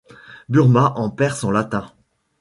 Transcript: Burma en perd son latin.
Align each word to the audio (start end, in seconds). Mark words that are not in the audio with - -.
Burma 0.49 0.93
en 0.95 1.11
perd 1.11 1.35
son 1.37 1.51
latin. 1.51 1.91